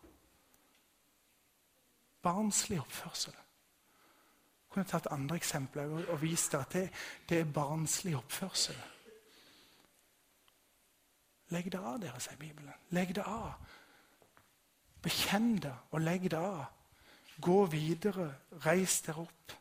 [2.22, 3.34] Barnslig oppførsel.
[3.34, 6.88] Jeg kunne tatt andre eksempler og, vist at det,
[7.28, 8.78] det er barnslig oppførsel.
[11.54, 12.74] Legg det av dere, sier Bibelen.
[12.96, 13.52] Legg det av.
[15.04, 16.64] Bekjenn det og legg det av.
[17.44, 18.30] Gå videre.
[18.64, 19.54] Reis dere opp.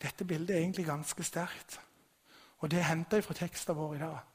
[0.00, 1.80] Dette bildet er egentlig ganske sterkt.
[2.60, 4.29] Og det henter jeg fra teksten vår i dag.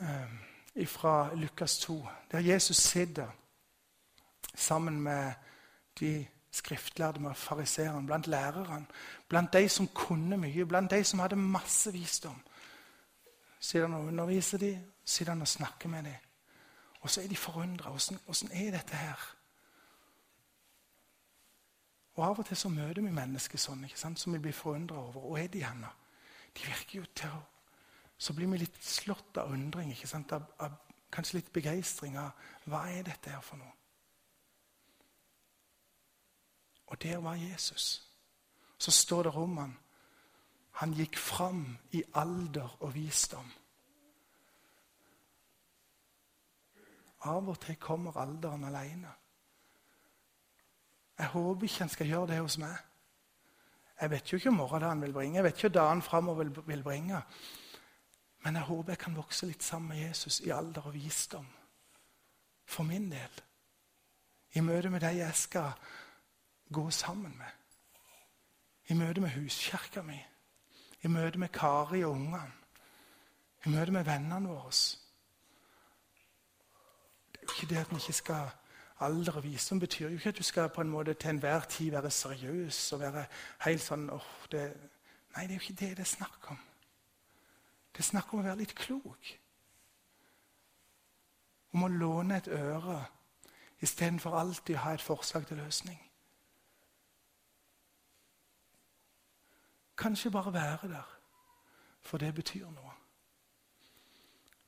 [0.00, 3.28] Um, fra Lukas 2, der Jesus sitter
[4.54, 5.32] sammen med
[6.00, 8.86] de skriftlærde, med fariseerne, blant lærerne,
[9.28, 12.42] blant de som kunne mye, blant de som hadde masse visdom.
[13.60, 16.14] Sitter han og underviser dem, sitter han og snakker med dem.
[17.00, 17.92] Og så er de forundra.
[18.26, 19.36] Åssen er dette her?
[22.14, 24.98] Og Av og til så møter vi mennesker sånn, ikke sant, som vi blir forundra
[24.98, 25.20] over.
[25.20, 25.84] Hvor er de hen?
[26.56, 27.40] De virker jo til å
[28.20, 30.32] Så blir vi litt slått av undring, ikke sant?
[30.36, 30.74] Av, av
[31.12, 32.36] kanskje litt begeistring av
[32.68, 33.72] hva er dette her for noe?
[36.90, 38.02] Og der var Jesus.
[38.78, 39.72] Så står det om han.
[40.82, 41.64] Han gikk fram
[41.96, 43.48] i alder og visdom.
[47.30, 49.12] Av og til kommer alderen alene.
[51.20, 52.76] Jeg håper ikke han skal gjøre det hos meg.
[54.00, 57.20] Jeg vet jo ikke morgendagen vil bringe, jeg vet ikke dagen framover vil bringe.
[58.42, 61.46] Men jeg håper jeg kan vokse litt sammen med Jesus i alder og visdom.
[62.64, 63.40] For min del.
[64.52, 65.72] I møte med de jeg skal
[66.72, 67.50] gå sammen med.
[68.88, 70.18] I møte med huskirka mi.
[71.02, 72.52] I møte med Kari og ungene.
[73.66, 74.70] I møte med vennene våre.
[77.32, 78.48] Det er jo ikke det at vi ikke skal
[79.00, 81.90] Alder og visdom betyr jo ikke at du skal på en måte til enhver tid
[81.90, 83.24] være seriøs og være
[83.64, 84.64] helt sånn oh, det,
[85.36, 86.58] Nei, det er jo ikke det det er snakk om.
[87.92, 89.32] Det er snakk om å være litt klok.
[91.74, 93.00] Om å låne et øre
[93.80, 95.98] istedenfor alltid å ha et forslag til løsning.
[100.00, 101.08] Kanskje bare være der,
[102.00, 102.94] for det betyr noe.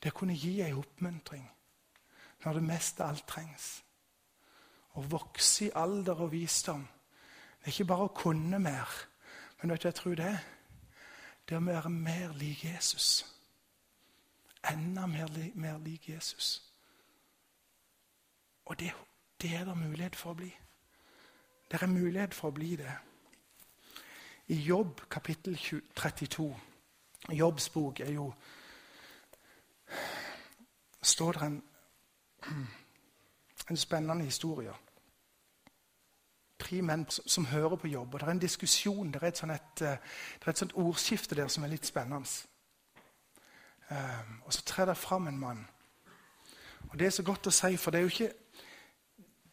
[0.02, 1.44] Det kunne gi ei oppmuntring
[2.44, 3.68] når det mest av alt trengs
[4.98, 6.82] å vokse i alder og visdom.
[6.82, 8.88] Det er ikke bare å kunne mer,
[9.61, 10.32] men vet du, jeg tror det
[11.48, 13.24] det er å være mer lik Jesus.
[14.70, 16.62] Enda mer, mer lik Jesus.
[18.64, 18.92] Og det,
[19.42, 20.52] det er det mulighet for å bli.
[21.70, 22.92] Det er mulighet for å bli det.
[24.52, 25.57] I Jobb kapittel
[25.94, 26.50] 32
[27.33, 28.33] Jobbs bok er jo
[31.02, 31.62] står det en
[33.70, 34.72] en spennende historie.
[36.62, 38.14] Tre menn som hører på jobb.
[38.14, 39.98] og Det er en diskusjon, det er et, sånt, et, eh,
[40.46, 42.29] er et sånt ordskifte der som er litt spennende.
[43.90, 45.66] Um, og Så trer det fram en mann.
[46.90, 48.33] Og Det er så godt å si, for det er jo ikke,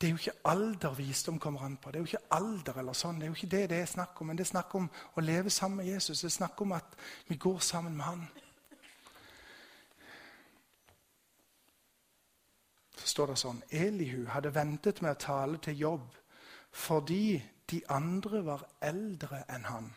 [0.01, 1.91] det er jo ikke alder visdom kommer an på.
[1.91, 3.15] Det er jo ikke alder eller sånn.
[3.15, 4.27] Det er jo ikke det det er snakk om.
[4.27, 6.21] Men det er snakk om å leve sammen med Jesus.
[6.21, 6.95] Det er snakk om at
[7.27, 8.29] vi går sammen med han.
[12.99, 16.18] så står det sånn Elihu hadde ventet med å tale til jobb
[16.71, 19.93] fordi de andre var eldre enn han.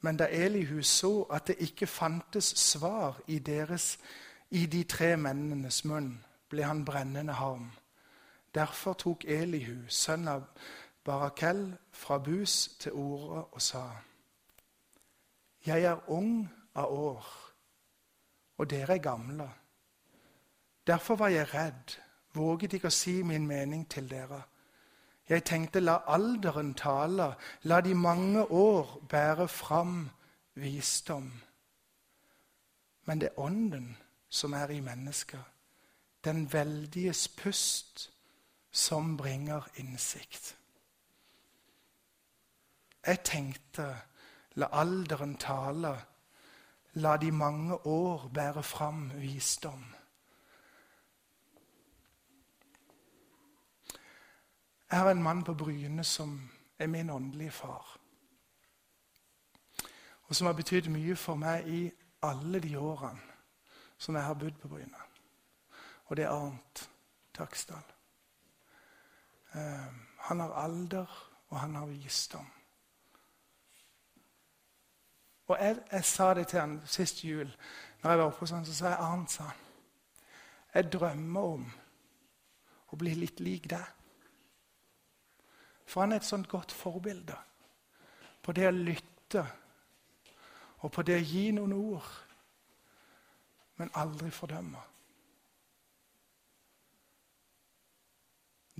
[0.00, 3.98] Men da Elihu så at det ikke fantes svar i, deres,
[4.50, 7.70] i de tre mennenes munn, ble han brennende harm.
[8.54, 10.46] Derfor tok Elihu, sønn av
[11.04, 13.90] Barakel, fra Bus til orde og sa:"
[15.66, 17.26] Jeg er ung av år,
[18.58, 19.50] og dere er gamle.
[20.86, 22.00] Derfor var jeg redd,
[22.34, 24.42] våget ikke å si min mening til dere.
[25.30, 30.10] Jeg tenkte la alderen tale, la de mange år bære fram
[30.54, 31.32] visdom.
[33.04, 33.96] Men det er Ånden
[34.28, 35.42] som er i mennesket,
[36.24, 38.10] den veldiges pust,
[38.70, 40.56] som bringer innsikt.
[43.06, 43.86] Jeg tenkte
[44.54, 45.94] la alderen tale,
[46.92, 49.84] la de mange år bære fram visdom.
[54.90, 57.98] Jeg har en mann på Bryne som er min åndelige far.
[60.22, 61.90] Og som har betydd mye for meg i
[62.22, 63.20] alle de årene
[63.98, 65.02] som jeg har bodd på Bryne.
[66.06, 66.90] Og det er Arnt
[67.34, 67.84] Taksdal.
[69.54, 71.06] Uh, han har alder,
[71.48, 72.46] og han har visdom.
[75.46, 77.56] Og jeg, jeg, sa det til han sist jul,
[78.02, 79.56] når jeg var oppe hos han, så sa jeg Arnt, sa han,
[80.74, 81.64] jeg drømmer om
[82.90, 83.99] å bli litt lik deg.
[85.90, 87.34] For han er et sånt godt forbilde
[88.42, 89.42] på det å lytte
[90.80, 92.06] og på det å gi noen ord,
[93.80, 94.80] men aldri fordømme.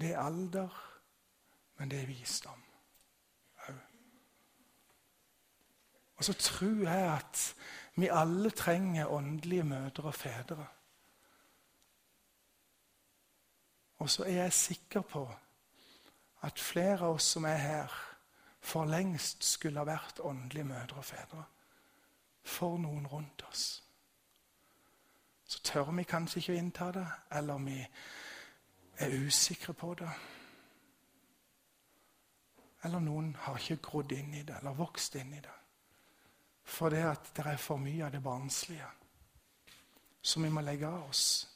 [0.00, 0.78] Det er alder,
[1.76, 2.62] men det er visdom.
[6.20, 7.44] Og så tror jeg at
[7.96, 10.66] vi alle trenger åndelige mødre og fedre.
[13.98, 15.26] Og så er jeg sikker på
[16.42, 17.96] at flere av oss som er her,
[18.60, 21.44] for lengst skulle ha vært åndelige mødre og fedre
[22.42, 23.82] for noen rundt oss.
[25.44, 27.78] Så tør vi kanskje ikke å innta det, eller vi
[29.00, 30.10] er usikre på det.
[32.84, 35.56] Eller noen har ikke grodd inn i det, eller vokst inn i det.
[36.64, 38.88] For det at det er for mye av det barnslige
[40.22, 41.48] som vi må legge av oss.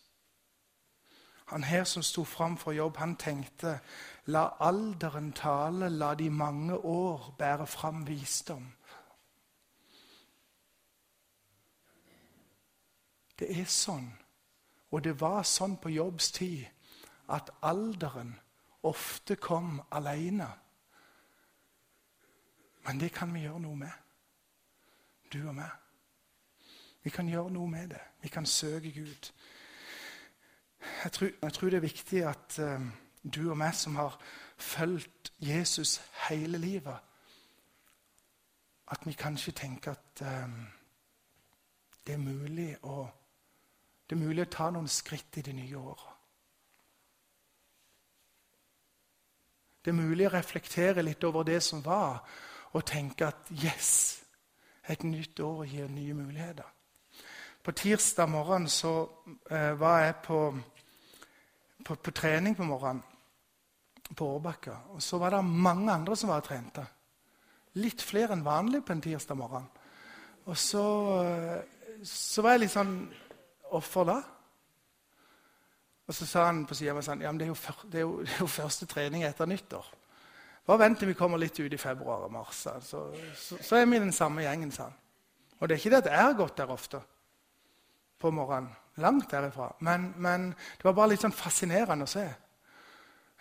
[1.52, 3.78] Han her som sto fram for jobb, han tenkte
[4.26, 8.72] la alderen tale, la de mange år bære fram visdom.
[13.38, 14.06] Det er sånn,
[14.90, 16.64] og det var sånn på Jobbs tid,
[17.28, 18.36] at alderen
[18.84, 20.48] ofte kom alene.
[22.84, 24.04] Men det kan vi gjøre noe med
[25.34, 25.70] du og meg.
[27.02, 28.02] Vi kan gjøre noe med det.
[28.22, 29.30] Vi kan søke Gud.
[31.04, 32.92] Jeg tror, jeg tror det er viktig at um,
[33.24, 34.16] du og meg som har
[34.58, 36.96] fulgt Jesus hele livet,
[38.88, 40.48] at vi kanskje tenker at eh,
[42.06, 43.06] det, er mulig å,
[44.10, 46.10] det er mulig å ta noen skritt i det nye året.
[49.84, 52.22] Det er mulig å reflektere litt over det som var,
[52.72, 54.20] og tenke at yes,
[54.88, 56.68] et nytt år gir nye muligheter.
[57.64, 59.08] På tirsdag morgen så
[59.50, 60.38] eh, var jeg på,
[61.84, 63.02] på, på, trening på morgenen
[64.16, 64.76] på Årbakka.
[64.94, 66.84] Og så var det mange andre som var trente.
[67.80, 69.66] Litt flere enn vanlig på en tirsdag morgen.
[70.46, 70.84] Og så,
[72.06, 72.96] så var jeg litt sånn
[73.74, 74.20] Hvorfor da?
[76.04, 78.18] Og så sa han på sida sånn, ja, men det er, jo, det, er jo,
[78.22, 79.88] det er jo første trening etter nyttår.
[80.68, 82.60] Bare vent til vi kommer litt ut i februar og mars.
[82.60, 83.00] Så,
[83.34, 84.70] så, så, er vi den samme gjengen.
[84.72, 84.96] sa han.
[85.58, 87.00] Og det er ikke det at jeg har gått der ofte
[88.20, 88.70] på morgenen.
[89.02, 89.72] Langt derifra.
[89.80, 92.28] Men, men det var bare litt sånn fascinerende å se.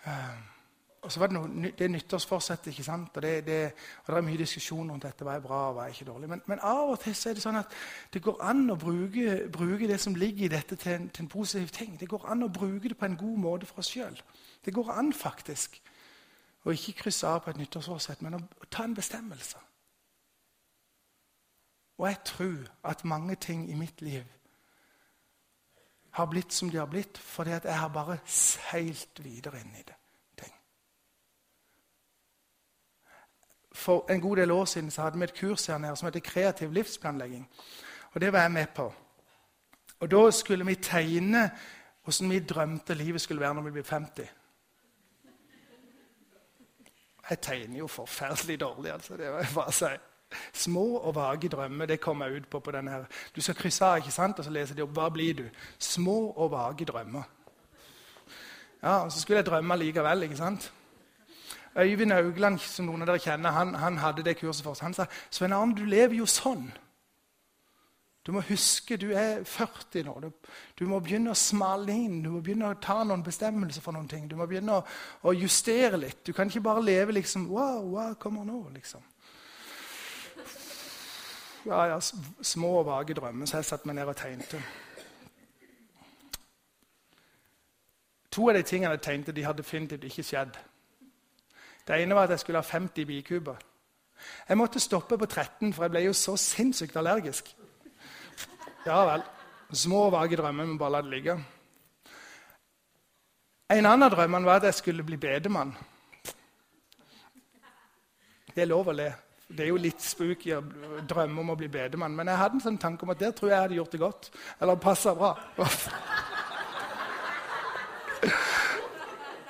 [0.07, 0.39] Uh,
[1.03, 3.17] og så var det noe, det nyttårsforsettet, ikke sant?
[3.17, 3.57] Og det, det,
[4.03, 5.25] og det, er mye diskusjon rundt dette.
[5.27, 6.29] Hva er bra, hva er ikke dårlig?
[6.31, 7.75] Men, men, av og til så er det sånn at
[8.13, 11.31] det går an å bruke, bruke det som ligger i dette, til en, til en,
[11.33, 11.97] positiv ting.
[11.99, 14.15] Det går an å bruke det på en god måte for oss sjøl.
[14.63, 15.81] Det går an, faktisk.
[16.63, 19.59] Å ikke krysse av på et nyttårsforsett, men å, å ta en bestemmelse.
[21.97, 24.23] Og jeg tror at mange ting i mitt liv
[26.13, 29.85] har blitt som de har blitt fordi at jeg har bare seilt videre inn i
[29.87, 29.95] det.
[30.37, 30.53] Ting.
[33.73, 36.71] For en god del år siden hadde vi et kurs her nede som heter Kreativ
[36.71, 37.49] livsplanlegging.
[38.13, 38.93] Og Det var jeg med på.
[39.99, 41.51] Og Da skulle vi tegne
[42.03, 44.27] hvordan vi drømte livet skulle være når vi blir 50.
[47.29, 49.17] Jeg tegner jo forferdelig dårlig, altså.
[49.17, 49.85] Det må jeg bare si.
[50.53, 53.05] Små og vage drømmer, det kom jeg ut på på denne her.
[53.35, 54.39] Du skal krysse av, ikke sant?
[54.39, 54.89] og så leser de opp.
[54.89, 55.43] Hva blir du?
[55.79, 57.23] Små og vage drømmer.
[58.83, 60.73] Ja, og Så skulle jeg drømme likevel, ikke sant?
[61.79, 64.83] Øyvind Augland, som noen av dere kjenner, han, han hadde det kurset for oss.
[64.85, 66.67] Han sa Svein Arne, du lever jo sånn.
[68.23, 70.13] Du må huske du er 40 nå.
[70.23, 70.29] Du,
[70.79, 72.21] du, må begynne å smale inn.
[72.23, 74.29] Du må begynne å ta noen bestemmelser for noen ting.
[74.31, 74.85] Du må begynne å,
[75.27, 76.21] å justere litt.
[76.23, 78.61] Du kan ikke bare leve liksom Wow, hva kommer nå?
[78.77, 79.03] liksom.
[81.65, 83.49] Ja, ja, Små og vage drømmer.
[83.49, 84.61] Så jeg satte meg ned og tegnte.
[88.33, 90.55] To av de tingene jeg tegnte, de har definitivt ikke skjedd.
[91.87, 93.55] Det ene var at jeg skulle ha 50 bikuber.
[94.49, 97.55] Jeg måtte stoppe på 13, for jeg ble jo så sinnssykt allergisk.
[98.85, 99.23] Ja vel.
[99.73, 101.37] Små, vage drømmer, men bare la det ligge.
[103.73, 105.73] En annen drøm var at jeg skulle bli bedemann.
[108.55, 109.13] Det er lov å le.
[109.47, 110.61] Det er jo litt spooky å
[111.09, 113.49] drømme om å bli bedemann, men jeg hadde en sånn tanke om at der tror
[113.49, 114.29] jeg jeg hadde gjort det godt.
[114.61, 115.31] Eller passa bra.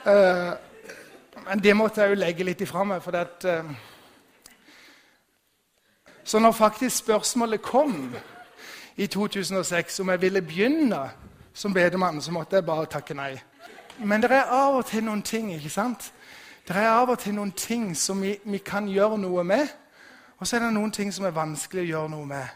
[0.08, 0.54] uh,
[1.48, 3.02] men det måtte jeg jo legge litt ifra meg.
[3.04, 3.46] for at...
[3.46, 3.74] Uh,
[6.24, 8.16] så når faktisk spørsmålet kom
[8.96, 11.10] i 2006 om jeg ville begynne
[11.54, 13.42] som bedemann, så måtte jeg bare takke nei.
[13.98, 16.14] Men det er av og til noen ting ikke sant?
[16.68, 19.68] Det er av og til noen ting som vi, vi kan gjøre noe med,
[20.40, 22.48] og så er det noen ting som er vanskelig å gjøre noe med.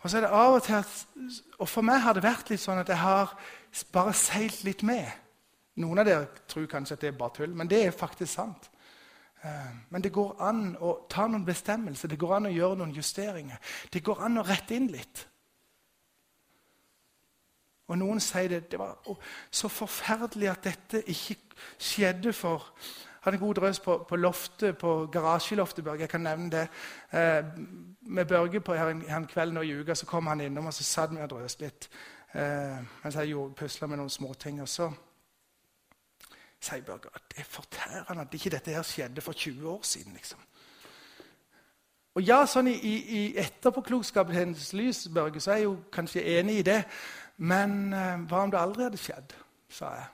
[0.00, 1.06] Og så er det av Og til at,
[1.58, 3.34] og for meg har det vært litt sånn at jeg har
[3.92, 5.10] bare seilt litt med.
[5.76, 8.70] Noen av dere tror kanskje at det er bare tull, men det er faktisk sant.
[9.44, 12.96] Eh, men det går an å ta noen bestemmelser, det går an å gjøre noen
[12.96, 13.60] justeringer.
[13.92, 15.26] Det går an å rette inn litt.
[17.90, 18.98] Og noen sier det, det var
[19.50, 21.38] så forferdelig at dette ikke
[21.78, 22.68] skjedde for
[23.20, 26.00] hadde en god drøs på, på loftet, på garasjeloftet Børge.
[26.00, 26.68] Jeg kan nevne det.
[27.12, 27.44] Eh,
[28.00, 30.66] med Børge på her en, her en kveld nå i uka så kom han innom
[30.66, 31.88] og så satt vi og drøste litt.
[32.32, 34.62] Eh, mens jeg pusla med noen småting.
[34.62, 34.88] Og så
[36.60, 40.12] sier Børge det er fortærende at ikke dette her skjedde for 20 år siden.
[40.12, 40.38] liksom.
[42.14, 46.58] Og ja, sånn I, i, i etterpåklokskapens lys Børge, så er jeg jo kanskje enig
[46.58, 46.80] i det.
[47.36, 49.36] Men eh, hva om det aldri hadde skjedd?
[49.70, 50.08] sa jeg.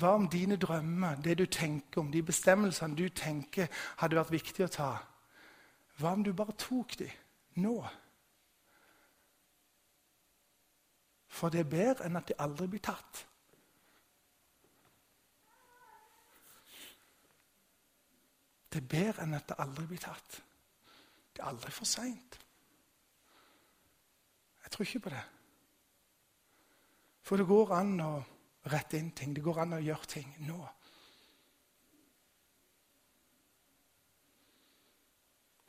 [0.00, 3.70] Hva om dine drømmer, det du tenker om, de bestemmelsene du tenker
[4.02, 4.90] hadde vært viktig å ta?
[6.00, 7.08] Hva om du bare tok de
[7.62, 7.76] nå?
[11.30, 13.24] For det er bedre enn at de aldri blir tatt.
[18.70, 20.40] Det er bedre enn at det aldri blir tatt.
[21.34, 22.38] Det er aldri for seint.
[24.64, 25.22] Jeg tror ikke på det.
[27.22, 28.12] For det går an å
[28.70, 29.34] rette inn ting.
[29.34, 30.58] Det går an å gjøre ting nå.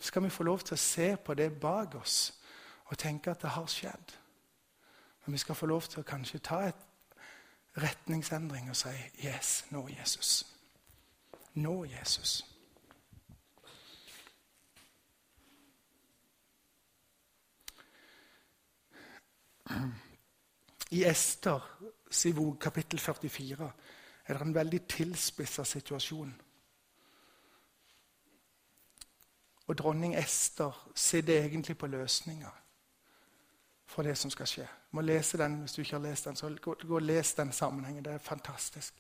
[0.02, 2.18] Skal vi få lov til å se på det bak oss
[2.90, 4.18] og tenke at det har skjedd?
[5.26, 6.88] Men vi skal få lov til å kanskje ta et
[7.78, 8.88] retningsendring og si
[9.24, 10.46] 'Yes, nå, Jesus'.
[11.54, 12.46] Nå, Jesus.
[20.92, 21.60] I Ester
[22.60, 23.72] kapittel 44
[24.26, 26.42] er det en veldig tilspissa situasjon.
[29.68, 32.50] Og dronning Ester sitter egentlig på løsninga
[33.86, 34.68] for det som skal skje.
[34.92, 36.36] Du må lese den hvis du ikke har lest den.
[36.36, 38.06] så Gå, gå og les den sammenhengen.
[38.06, 38.94] Det er fantastisk.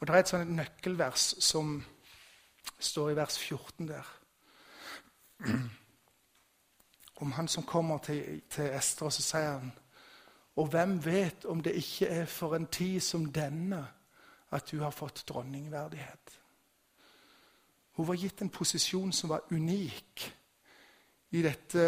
[0.00, 1.84] Og Det er et sånt nøkkelvers som
[2.78, 4.16] står i vers 14 der.
[7.16, 9.72] Om han som kommer til, til Ester, og så sier han
[10.60, 13.80] og hvem vet om det ikke er for en tid som denne
[14.52, 16.40] at du har fått dronningverdighet?
[17.96, 20.24] Hun var gitt en posisjon som var unik
[21.30, 21.86] i dette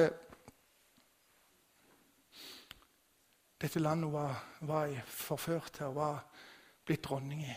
[3.62, 6.24] dette landet hun var, var forført til var
[6.84, 7.56] blitt dronning i.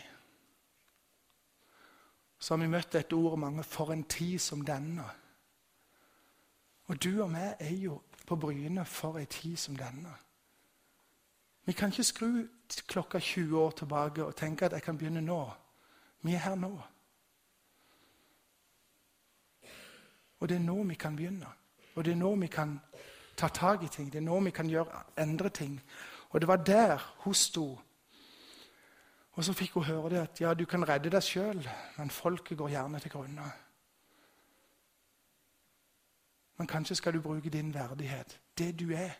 [2.38, 5.10] Så har vi møtt dette ordet mange 'for en tid som denne'.
[6.86, 10.14] Og du og meg er jo på Bryne for en tid som denne.
[11.64, 12.46] Vi kan ikke skru
[12.86, 15.52] klokka 20 år tilbake og tenke at jeg kan begynne nå.
[16.22, 16.82] Vi er her nå.
[20.38, 21.46] Og det er nå vi kan begynne.
[21.94, 22.80] Og det er nå vi kan
[23.36, 24.12] ta tak i ting.
[24.12, 25.80] Det er nå vi kan gjøre, endre ting.
[26.30, 27.78] Og det var der hun sto.
[29.32, 31.68] Og så fikk hun høre det at ja, du kan redde deg sjøl,
[31.98, 33.52] men folket går gjerne til grunne.
[36.56, 39.12] Men kanskje skal du bruke din verdighet, det du er,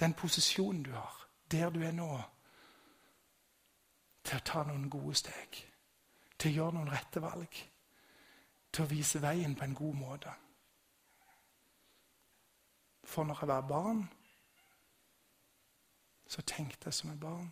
[0.00, 2.10] den posisjonen du har der du er nå,
[4.24, 5.62] til å ta noen gode steg.
[6.38, 7.60] Til å gjøre noen rette valg.
[8.72, 10.34] Til å vise veien på en god måte.
[13.08, 14.02] For når jeg var barn,
[16.28, 17.48] så tenkte jeg som et barn,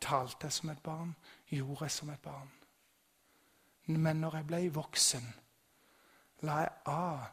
[0.00, 1.16] talte jeg som et barn,
[1.50, 2.52] gjorde jeg som et barn.
[3.86, 5.26] Men når jeg ble voksen,
[6.46, 7.24] la jeg av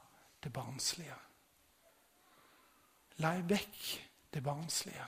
[0.43, 1.19] det barnslige.
[3.21, 3.85] La jeg vekk
[4.33, 5.05] det barnslige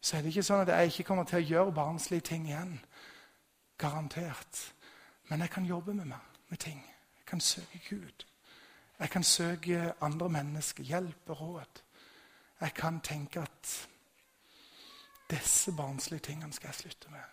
[0.00, 2.72] så er det ikke sånn at jeg ikke kommer til å gjøre barnslige ting igjen.
[3.78, 4.62] Garantert.
[5.28, 6.80] Men jeg kan jobbe med meg, med ting.
[7.18, 8.24] Jeg kan søke Gud.
[9.00, 11.82] Jeg kan søke andre mennesker hjelp og råd.
[12.60, 13.88] Jeg kan tenke at
[15.30, 17.24] disse barnslige tingene skal jeg slutte med.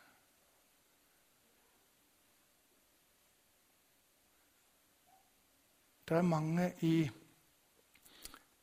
[6.07, 7.09] Det er mange i,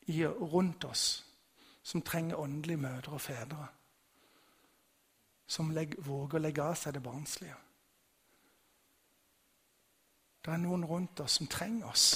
[0.07, 1.27] i rundt oss
[1.83, 3.67] som trenger åndelige mødre og fedre
[5.47, 7.57] som legger, våger å legge av seg det barnslige.
[10.45, 12.07] Det er noen rundt oss som trenger oss,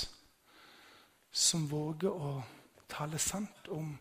[1.30, 2.42] som våger å
[2.88, 3.98] tale sant om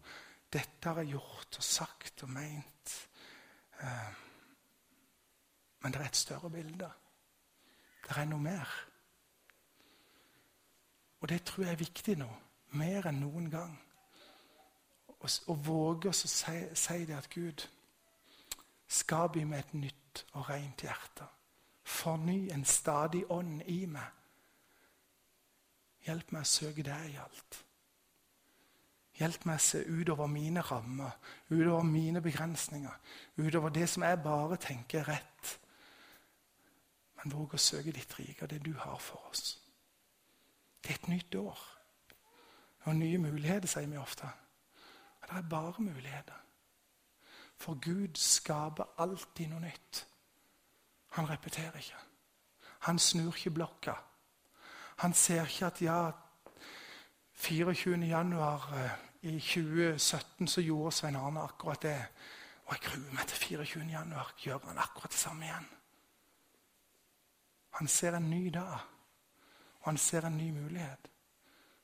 [0.54, 3.08] 'dette har jeg gjort og sagt og meint'.
[3.82, 4.14] Eh,
[5.80, 6.92] men det er et større bilde.
[8.08, 8.68] Det er noe mer.
[11.20, 12.30] Og det tror jeg er viktig nå,
[12.70, 13.80] mer enn noen gang.
[15.48, 17.68] Å våge å si, det at Gud
[18.88, 21.26] Skap i meg et nytt og rent hjerte.
[21.84, 24.06] Forny en stadig ånd i meg.
[26.08, 27.64] Hjelp meg å søke deg i alt.
[29.18, 31.18] Hjelp meg å se utover mine rammer,
[31.50, 32.94] utover mine begrensninger,
[33.42, 35.54] utover det som jeg bare tenker er rett.
[37.18, 39.58] Men våg å søke ditt rike og det du har for oss.
[40.80, 41.64] Det er et nytt år.
[42.88, 44.30] Og nye muligheter, sier vi ofte.
[45.22, 46.44] Og det er bare muligheter.
[47.58, 50.06] For Gud skaper alltid noe nytt.
[51.18, 52.04] Han repeterer ikke.
[52.86, 53.98] Han snur ikke blokka.
[54.98, 56.12] Han ser ikke at ja,
[57.34, 57.98] 24.
[58.08, 58.92] januar eh,
[59.22, 62.06] i 2017 så gjorde Svein Arne akkurat det.
[62.66, 63.84] Og jeg gruer meg til 24.
[63.92, 64.34] januar.
[64.38, 65.68] Gjør han akkurat det samme igjen?
[67.78, 68.80] Han ser en ny dag,
[69.80, 71.12] og han ser en ny mulighet.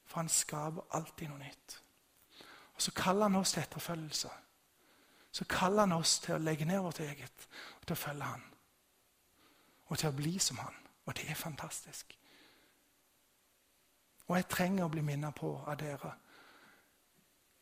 [0.06, 1.84] For han skaper alltid noe nytt.
[2.76, 4.30] Og Så kaller han oss til etterfølgelse.
[5.32, 7.48] Så kaller han oss til å legge ned vårt eget
[7.80, 8.44] og til å følge han.
[9.86, 10.76] Og til å bli som han.
[11.06, 12.18] Og det er fantastisk.
[14.28, 16.14] Og jeg trenger å bli minnet på av dere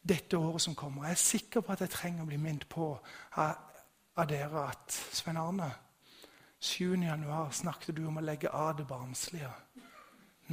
[0.01, 1.03] dette året som kommer.
[1.05, 2.87] Jeg er sikker på at jeg trenger å bli minnet på
[3.37, 5.69] av, dere at Svein Arne
[6.59, 6.95] 7.
[7.05, 9.49] januar snakket du om å legge av det barnslige.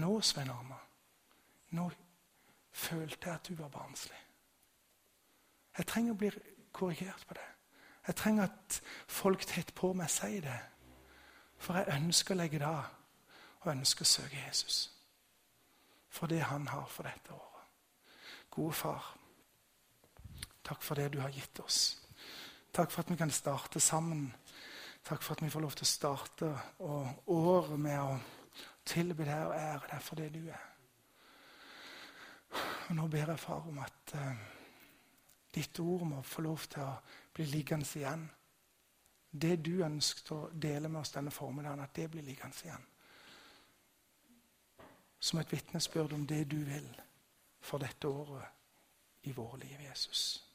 [0.01, 0.77] Nå, Svein Arne,
[1.77, 1.91] nå
[2.73, 4.21] følte jeg at du var barnslig.
[5.79, 6.31] Jeg trenger å bli
[6.73, 7.49] korrigert på det.
[8.07, 10.61] Jeg trenger at folk tett på meg sier det.
[11.59, 12.87] For jeg ønsker å legge det av,
[13.61, 14.98] og ønsker å søke Jesus.
[16.19, 17.67] For det han har for dette året.
[18.51, 19.05] Gode far,
[20.67, 21.83] takk for det du har gitt oss.
[22.75, 24.27] Takk for at vi kan starte sammen.
[25.05, 26.51] Takk for at vi får lov til å starte
[27.31, 28.19] året med å
[28.89, 30.67] tilby deg og ære deg for det du er.
[32.89, 34.45] Og Nå ber jeg, far, om at eh,
[35.55, 36.93] ditt ord må få lov til å
[37.37, 38.29] bli liggende igjen.
[39.31, 42.87] Det du ønsket å dele med oss denne formiddagen, at det blir liggende igjen.
[45.21, 46.89] Som et vitnesbyrd om det du vil
[47.61, 48.47] for dette året
[49.23, 50.48] i våre liv, Jesus.